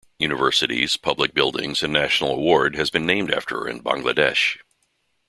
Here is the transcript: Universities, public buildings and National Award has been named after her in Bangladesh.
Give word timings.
Universities, 0.17 0.97
public 0.97 1.31
buildings 1.35 1.83
and 1.83 1.93
National 1.93 2.31
Award 2.31 2.75
has 2.75 2.89
been 2.89 3.05
named 3.05 3.31
after 3.31 3.59
her 3.59 3.67
in 3.67 3.83
Bangladesh. 3.83 4.57